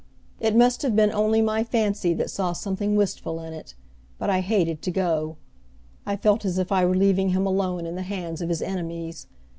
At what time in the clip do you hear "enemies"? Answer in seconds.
8.63-9.27